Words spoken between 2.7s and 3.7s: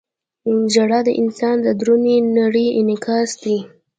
انعکاس دی.